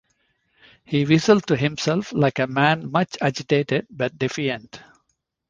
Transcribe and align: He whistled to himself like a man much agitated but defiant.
He 0.83 1.05
whistled 1.05 1.45
to 1.45 1.55
himself 1.55 2.11
like 2.11 2.39
a 2.39 2.47
man 2.47 2.89
much 2.89 3.17
agitated 3.21 3.85
but 3.91 4.17
defiant. 4.17 4.81